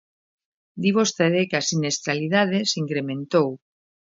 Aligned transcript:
Di 0.81 0.91
vostede 0.97 1.41
que 1.49 1.57
a 1.59 1.67
sinistralidade 1.71 2.59
se 2.69 2.75
incrementou. 2.83 3.49